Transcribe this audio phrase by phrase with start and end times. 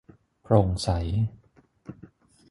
[0.41, 0.89] โปร่งใส